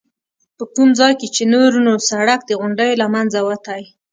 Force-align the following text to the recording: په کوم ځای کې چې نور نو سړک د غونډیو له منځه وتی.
په 0.57 0.63
کوم 0.73 0.89
ځای 0.99 1.13
کې 1.19 1.27
چې 1.35 1.43
نور 1.53 1.71
نو 1.85 1.93
سړک 2.09 2.39
د 2.45 2.51
غونډیو 2.59 2.99
له 3.01 3.07
منځه 3.13 3.39
وتی. 3.47 3.81